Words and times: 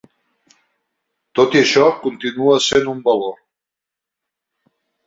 Tot 1.41 1.59
i 1.59 1.61
això, 1.61 1.85
continua 2.09 2.59
essent 2.63 2.91
un 2.95 3.07
valor. 3.13 3.39